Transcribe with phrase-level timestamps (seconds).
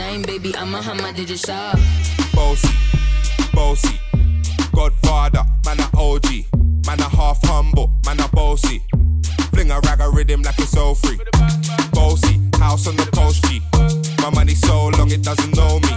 [0.00, 1.78] 079, baby, I'm a hammer, did you shop?
[2.32, 2.68] Bossy,
[3.52, 4.00] bossy.
[4.72, 6.24] Godfather, man a OG.
[6.86, 8.82] Man a half humble, man a bossy.
[9.52, 11.20] Fling a rag a rhythm like it's all free.
[11.92, 13.60] Bossy, house on the coast G.
[14.22, 15.92] My money so long it doesn't know me.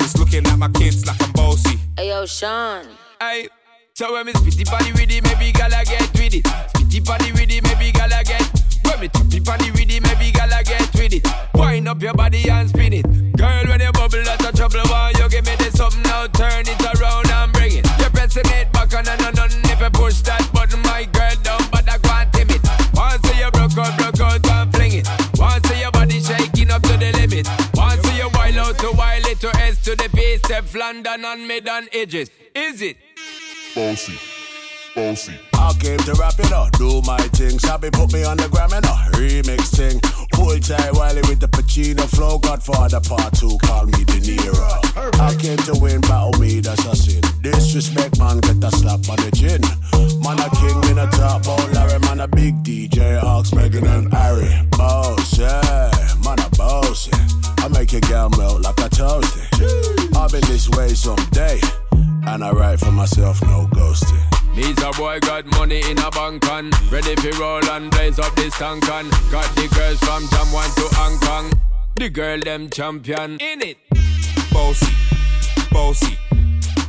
[0.00, 1.78] It's looking at my kids like I'm bossy.
[1.96, 2.86] Ayo, Sean.
[3.20, 3.48] Aye.
[3.94, 6.44] So when me spitty body with it, maybe gala get with it.
[6.44, 8.46] Spitty body with it, maybe gala get.
[8.84, 11.26] When me tippy body with it, maybe gala get with it.
[11.54, 12.31] Wind up your body
[31.42, 32.30] and mid and edges.
[32.54, 32.96] Is it?
[33.74, 34.18] bossy,
[34.94, 35.34] bossy.
[35.54, 37.58] I came to rap it up, do my thing.
[37.58, 40.00] Sabi put me on the gram and a remix thing.
[40.34, 42.38] Hold tight Wiley with the Pacino flow.
[42.38, 45.20] Godfather part two, call me De Niro.
[45.20, 47.22] I came to win, battle me, that's a sin.
[47.40, 49.62] Disrespect, man, get a slap on the chin.
[50.22, 54.12] Man, a king in a top, oh Larry, man, a big DJ, Ox, Megan and
[54.12, 54.50] Harry.
[54.70, 55.90] Boss, yeah,
[56.24, 57.10] man, a bossy.
[57.58, 59.51] I make your girl melt like a toasty.
[60.34, 61.60] I'll this way someday.
[61.92, 64.56] And I write for myself, no ghosting.
[64.56, 68.34] Me's a boy got money in a bank and ready for roll and blaze up
[68.34, 71.52] this tank and got the girls from Jam 1 to Hong Kong.
[71.96, 73.76] The girl them champion in it.
[74.50, 74.94] Bossy,
[75.70, 76.16] bossy,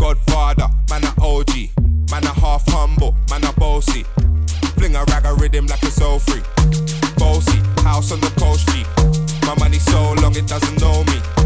[0.00, 1.70] Godfather, man a OG,
[2.10, 4.04] man a half humble, man a bossy.
[4.78, 6.42] Fling a rag a rhythm like it's all free.
[7.16, 8.82] Bossy, house on the coast G.
[9.46, 11.37] My money so long it doesn't know me.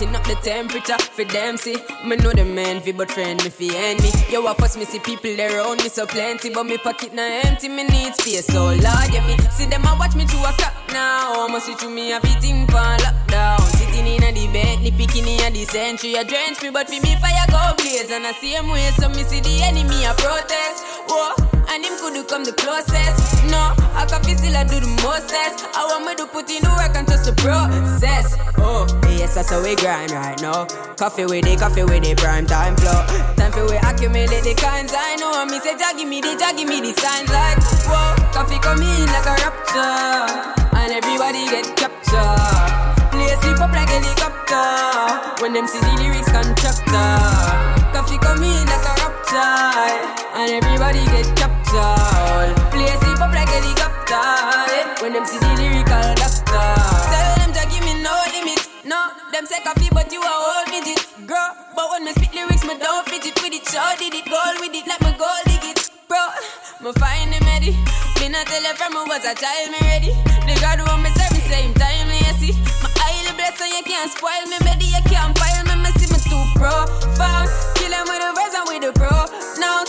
[0.00, 1.76] Hotting up the temperature for them see.
[2.06, 4.10] Me know the man fi but friend me fi enemy.
[4.30, 7.68] Yo, I first me see people around me so plenty, but me pocket now empty.
[7.68, 10.74] Me need space so large, yeah me see them a watch me to a clock
[10.92, 11.46] now.
[11.48, 13.60] Must see through me a fitting pan lockdown
[14.00, 16.16] in a the Bentley, picking in the century.
[16.16, 18.10] I drench me, but for me fire go blaze.
[18.10, 20.84] And I see him way, so me see the enemy a protest.
[21.08, 23.46] Whoa, and him could do come the closest.
[23.46, 25.64] No, I can feel still I do the mostest.
[25.74, 28.36] I want me to put in the work and trust the process.
[28.58, 30.66] Oh, yes, that's how we grind right now.
[30.98, 33.06] Koffee with the Koffee with the prime time flow.
[33.36, 35.30] Time for we accumulate the kinds I know.
[35.40, 39.06] And me say, Jaggy me the, Jaggy me the signs like, whoa, coffee come in
[39.14, 40.76] like a rapture.
[40.76, 42.90] And everybody get captured
[43.42, 45.42] slip up like helicopter.
[45.42, 47.16] When them see the lyrics constructor.
[47.92, 50.00] Koffee come in like a raptor.
[50.34, 51.59] And everybody get captured.
[51.70, 54.18] Play slip up like helicopter.
[54.74, 55.02] Eh?
[55.02, 56.66] When them see the lyrical doctor.
[57.14, 58.58] Tell them to give me no limit.
[58.82, 60.98] No, them say Koffee, but you are whole midget.
[61.30, 63.62] Girl, but when me spit lyrics, me don't fidget with it.
[63.70, 65.78] Sure did it, goal with it, like me goal dig it.
[66.10, 66.18] Bro,
[66.82, 67.70] me find him ready.
[68.18, 70.10] Me not tell you from me was a child, me ready.
[70.50, 72.50] The God want me serve me same time, me see.
[72.82, 74.90] My highly blessed, so you can't spoil me, baby.
[74.90, 77.46] You can't pile me, me see me too profound.
[77.78, 79.30] Kill him with the verse and with the pronouns.
[79.54, 79.79] When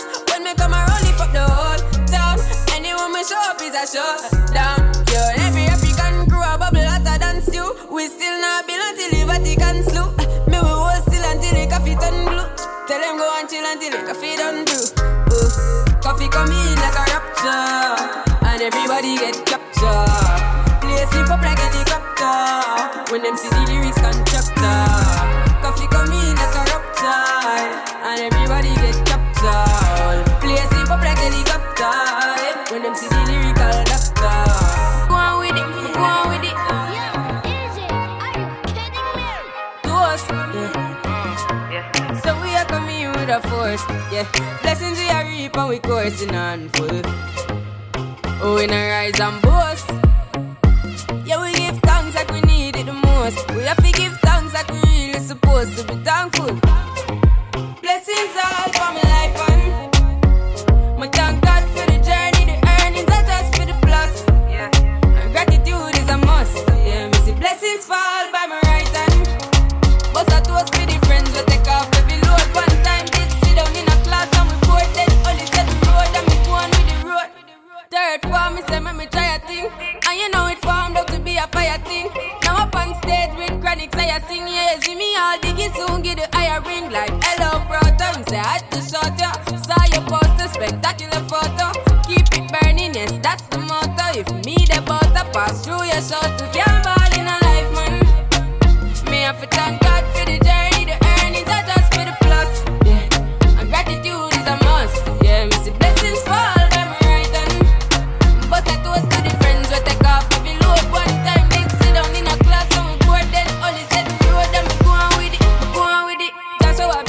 [43.40, 43.84] force.
[44.12, 44.26] Yeah,
[44.62, 47.02] blessings we are reaping, we coursing on full.
[48.44, 50.01] Oh, in a rise and boast.
[78.12, 79.70] word for me, say me, me try a thing.
[80.08, 82.08] And you know it formed up to be a fire thing.
[82.42, 86.02] Now up on stage with chronic, say I sing, yeah, see me all diggy soon,
[86.02, 86.90] get the higher ring.
[86.90, 89.32] Like, hello, brother, me say, I to shot ya.
[89.56, 91.72] Saw your poster, spectacular photo.
[92.06, 94.18] Keep it burning, yes, that's the motto.
[94.18, 96.71] If me the butter pass through your soul to yeah.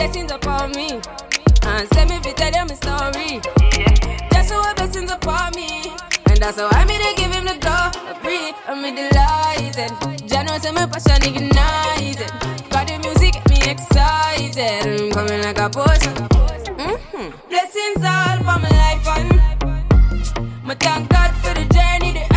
[0.04, 1.00] blessings upon me.
[1.64, 3.40] And send me if tell you my story.
[4.34, 5.96] Just so what blessings upon me.
[6.28, 7.94] And that's how I me to give him the glory.
[8.22, 9.92] Free, I'm me delighted.
[10.28, 12.32] Jano say my passion ignited.
[12.70, 14.86] Got the music get me excited.
[14.86, 16.16] I'm coming like a potion.
[16.84, 17.30] Mm-hmm.
[17.48, 22.12] Blessings all for my life and my thank God for the journey.
[22.12, 22.33] The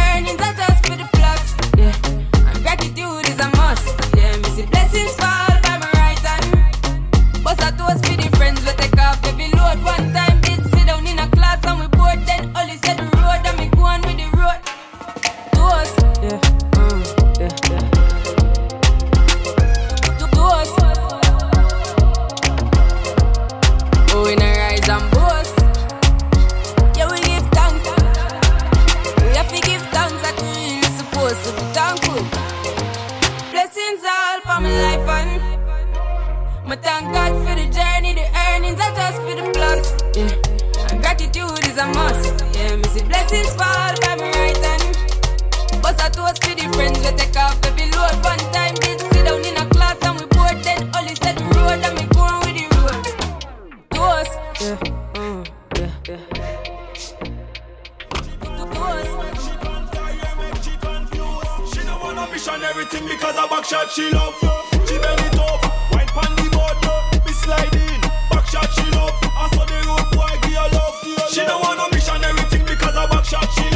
[54.58, 54.64] She
[61.84, 64.34] don't wanna mission everything because I backshot she love.
[64.88, 65.60] She bend it up,
[65.92, 66.76] wine pan the board,
[67.26, 68.00] be sliding.
[68.30, 71.04] Backshot she love, I saw the road boy give her love.
[71.30, 73.68] She don't wanna mission everything because I backshot she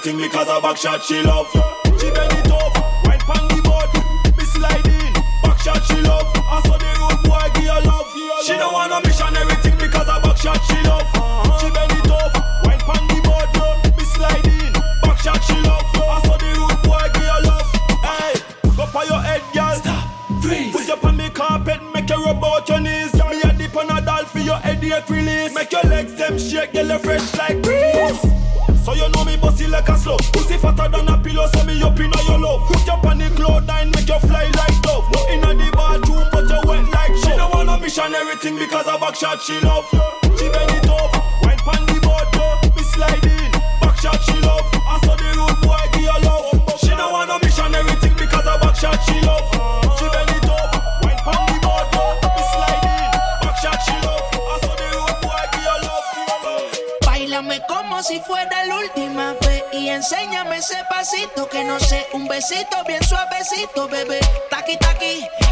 [0.00, 1.50] everything because of back shot she love.
[2.00, 2.49] She bend it
[32.00, 32.66] in your love.
[32.68, 35.04] Put up on the cloud nine, make you fly like dove.
[35.12, 37.22] No in the too, but you wet like shove.
[37.22, 39.88] She don't wanna missionary everything because of backshot she love.
[40.38, 41.19] She bend it over.
[62.40, 64.20] besito, bien suavecito, bebé.
[64.48, 65.49] Taqui, taqui.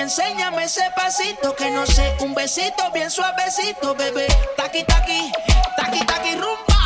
[0.00, 4.26] Enséñame ese pasito que no sé, un besito bien suavecito, bebé.
[4.56, 5.30] Taqui, taqui,
[5.76, 6.80] taqui, taqui, rumba.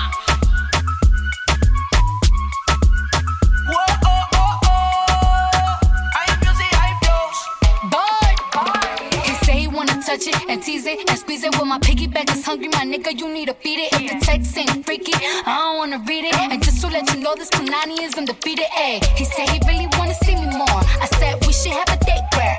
[10.05, 11.59] touch it and tease it and squeeze it.
[11.59, 13.93] When my piggyback is hungry, my nigga, you need to feed it.
[13.95, 16.35] If the text ain't freaky, I don't wanna read it.
[16.35, 18.67] And just to let you know, this Punani is undefeated.
[18.77, 20.83] Ayy, he said he really wanna see me more.
[21.05, 22.59] I said we should have a date where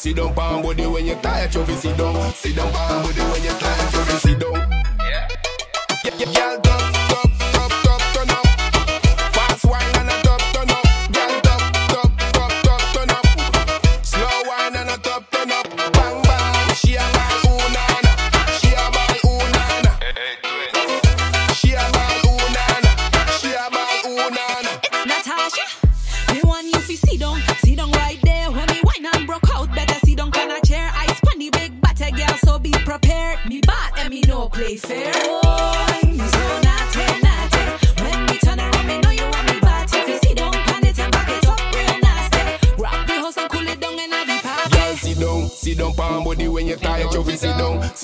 [0.00, 0.34] Sit down.
[0.34, 2.32] Palm body when you're tired, you sit down.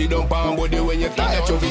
[0.09, 1.71] Don't pound body when you tired, your be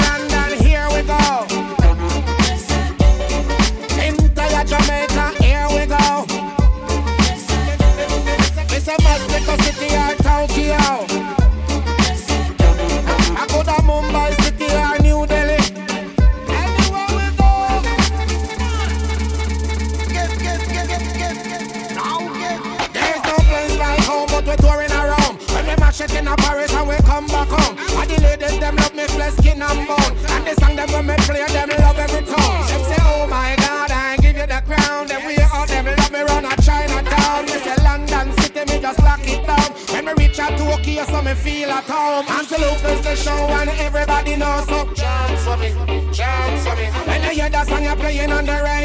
[47.51, 48.80] That song you're playing on the radio,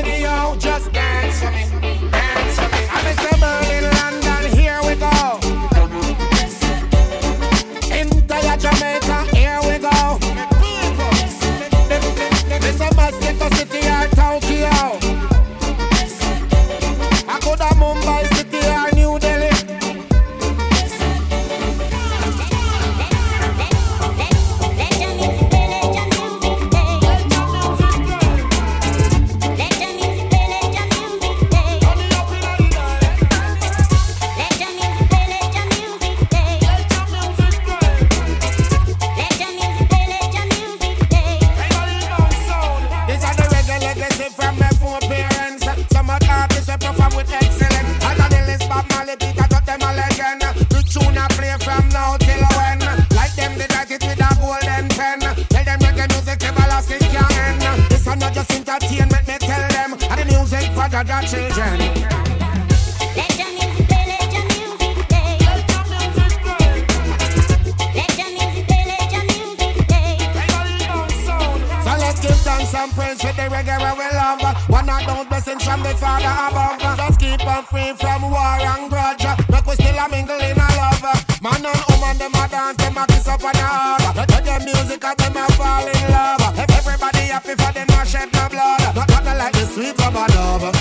[73.57, 74.43] reggae where we love.
[74.69, 76.79] One of those blessings from the Father above.
[76.81, 79.27] Just keep us free from war and grudge.
[79.49, 81.05] Make we still a mingle in a love.
[81.41, 84.17] Man and woman, them a dance, them a kiss up on the hug.
[84.17, 86.43] Let the music and them a fall in love.
[86.79, 88.95] Everybody happy for them a shed no blood.
[88.95, 90.76] Not gonna like the sweet rubber dub.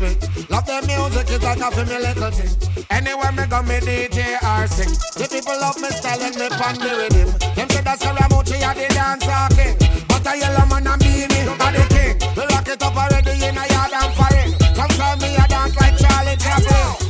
[0.00, 0.48] Sweet.
[0.48, 2.52] Love the music, it's like a for me little thing.
[2.88, 4.92] Anywhere me go, me DJ or sing.
[5.20, 7.28] The people love me style and me pan the rhythm.
[7.54, 9.76] Them say that's Karamuchi and the dancer king.
[10.08, 12.16] But a yellow man and me, me are the king.
[12.36, 14.50] We rock it up already in a yard and foreign.
[14.74, 17.09] Come tell me I dance like Charlie Chaplin.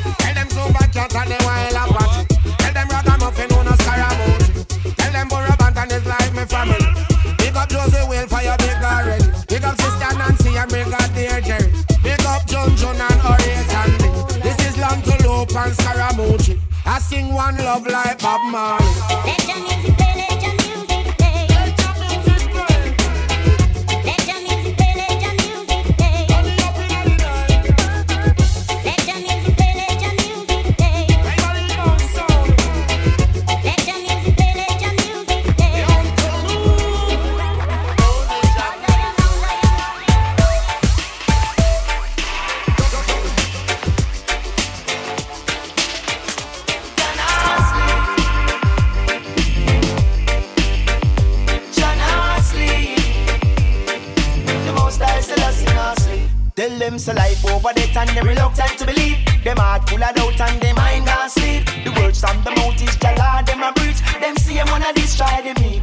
[17.11, 19.80] Sing one love like Bob Marley.
[56.91, 59.19] them so life over debt and they reluctant to believe.
[59.45, 61.65] Them heart full of doubt and them mind can't sleep.
[61.85, 64.01] The words from the mouth is jala, them a preach.
[64.21, 65.83] Them see them wanna destroy the me.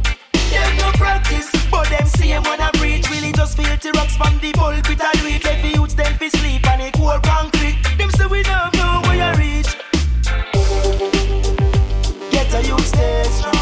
[0.52, 3.08] Them no practice, but them see them wanna preach.
[3.10, 5.46] Really just filthy rocks from the pulpit and do it.
[5.46, 7.78] Every youth them fi sleep and it cold concrete.
[7.96, 9.70] Them say we don't know where you reach.
[12.30, 13.57] Get a youth stay strong.